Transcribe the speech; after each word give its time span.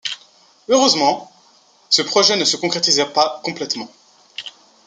Heureusement, 0.67 1.31
ce 1.91 2.01
projet 2.01 2.35
ne 2.35 2.43
se 2.43 2.55
concrétisa 2.57 3.05
pas 3.05 3.39
complètement. 3.45 3.87